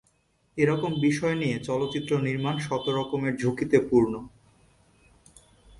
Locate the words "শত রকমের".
2.59-3.33